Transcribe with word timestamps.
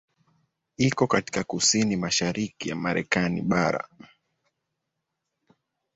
Iko 0.77 1.07
katika 1.07 1.43
kusini-mashariki 1.43 2.69
ya 2.69 2.75
Marekani 2.75 3.41
bara. 3.41 3.87